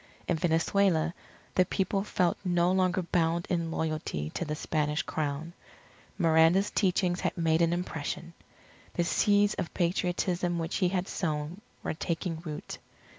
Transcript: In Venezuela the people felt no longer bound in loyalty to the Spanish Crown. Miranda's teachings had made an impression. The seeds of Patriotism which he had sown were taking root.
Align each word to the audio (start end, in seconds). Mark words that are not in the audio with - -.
In 0.27 0.35
Venezuela 0.35 1.13
the 1.53 1.63
people 1.63 2.03
felt 2.03 2.35
no 2.43 2.71
longer 2.71 3.03
bound 3.03 3.45
in 3.51 3.69
loyalty 3.69 4.31
to 4.31 4.43
the 4.43 4.55
Spanish 4.55 5.03
Crown. 5.03 5.53
Miranda's 6.17 6.71
teachings 6.71 7.19
had 7.21 7.37
made 7.37 7.61
an 7.61 7.71
impression. 7.71 8.33
The 8.95 9.03
seeds 9.03 9.53
of 9.53 9.71
Patriotism 9.75 10.57
which 10.57 10.77
he 10.77 10.89
had 10.89 11.07
sown 11.07 11.61
were 11.83 11.93
taking 11.93 12.41
root. 12.43 12.79